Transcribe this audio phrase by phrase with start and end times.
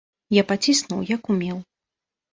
[0.35, 1.57] Я паціснуў, як умеў.